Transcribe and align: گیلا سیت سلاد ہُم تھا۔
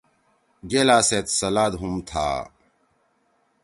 گیلا 0.69 0.97
سیت 1.07 1.27
سلاد 1.39 1.73
ہُم 1.81 1.95
تھا۔ 2.07 2.27